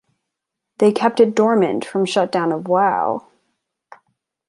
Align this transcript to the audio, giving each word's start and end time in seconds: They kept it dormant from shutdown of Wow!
They 0.79 0.91
kept 0.91 1.19
it 1.19 1.35
dormant 1.35 1.85
from 1.85 2.05
shutdown 2.07 2.51
of 2.51 2.67
Wow! 2.67 3.27